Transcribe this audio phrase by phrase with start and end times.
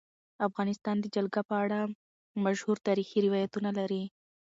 [0.47, 1.79] افغانستان د جلګه په اړه
[2.45, 4.03] مشهور تاریخی روایتونه لري.